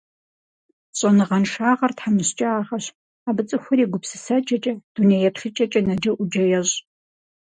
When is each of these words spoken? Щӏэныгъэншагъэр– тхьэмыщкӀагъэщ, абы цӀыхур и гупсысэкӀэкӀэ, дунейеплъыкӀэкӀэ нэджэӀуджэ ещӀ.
Щӏэныгъэншагъэр– 0.97 1.91
тхьэмыщкӀагъэщ, 1.97 2.85
абы 3.27 3.41
цӀыхур 3.47 3.79
и 3.83 3.85
гупсысэкӀэкӀэ, 3.91 4.73
дунейеплъыкӀэкӀэ 4.93 5.79
нэджэӀуджэ 5.87 6.43
ещӀ. 6.59 6.77